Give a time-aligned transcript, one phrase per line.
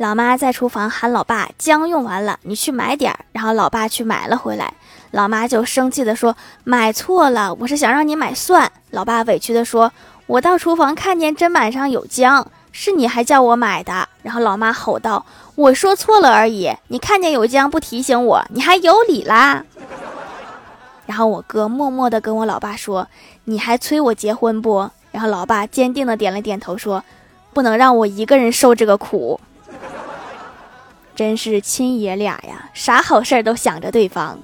[0.00, 4.72] 老妈在厨房喊老爸：“姜用完了，你去买点儿。”然后老爸去买了回来，
[5.10, 6.34] 老妈就生气的说
[6.64, 9.92] ：“买错了，我是想让你买蒜。”老爸委屈的说
[10.26, 19.62] ：“我到厨房看见砧板上有姜，是你还叫我买的。”然后老妈吼道：“我说错了而已，你看见有姜不提醒我，你还有理啦？”
[21.04, 23.06] 然后我哥默默的跟我老爸说
[23.44, 27.04] ：“你还催我结婚不？”然后老爸坚定的点了点头，说
[27.52, 29.38] ：“不能让我一个人受这个苦。”
[31.20, 34.38] 真是亲爷俩呀，啥好事儿都想着对方。